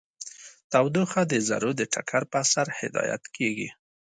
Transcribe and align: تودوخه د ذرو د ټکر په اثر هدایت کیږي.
تودوخه 0.71 1.21
د 1.31 1.33
ذرو 1.47 1.71
د 1.79 1.81
ټکر 1.93 2.21
په 2.31 2.37
اثر 2.43 2.67
هدایت 2.79 3.23
کیږي. 3.35 3.69